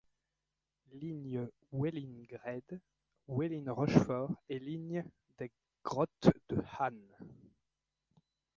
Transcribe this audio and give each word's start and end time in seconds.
Lignes 0.99 1.51
Wellin- 1.71 2.25
Graide, 2.27 2.81
Wellin- 3.27 3.67
Rochefort 3.71 4.31
et 4.49 4.57
ligne 4.57 5.05
des 5.37 5.51
grottes 5.83 6.31
de 6.49 6.59
Han. 6.79 6.97